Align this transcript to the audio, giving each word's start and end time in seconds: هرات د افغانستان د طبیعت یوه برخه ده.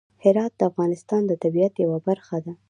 هرات 0.23 0.51
د 0.59 0.61
افغانستان 0.71 1.21
د 1.27 1.31
طبیعت 1.43 1.73
یوه 1.83 1.99
برخه 2.07 2.37
ده. 2.45 2.53